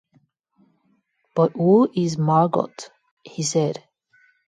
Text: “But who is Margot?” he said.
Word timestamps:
“But 1.35 1.51
who 1.51 1.91
is 1.93 2.17
Margot?” 2.17 2.73
he 3.23 3.43
said. 3.43 3.83